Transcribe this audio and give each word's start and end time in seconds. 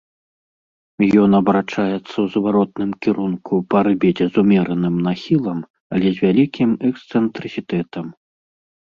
Ён 1.23 1.31
абарачаецца 1.39 1.97
ў 1.97 2.23
зваротным 2.35 2.89
кірунку 3.05 3.53
па 3.73 3.81
арбіце 3.85 4.25
з 4.29 4.35
умераным 4.43 4.95
нахілам, 5.09 5.59
але 5.97 6.07
з 6.15 6.25
вялікім 6.27 6.69
эксцэнтрысітэтам. 6.89 8.05